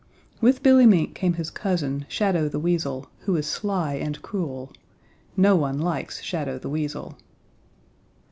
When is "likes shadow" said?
5.77-6.57